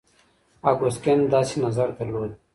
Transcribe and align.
اګوست 0.69 0.99
کنت 1.03 1.25
داسې 1.33 1.55
نظر 1.65 1.87
درلود. 1.97 2.31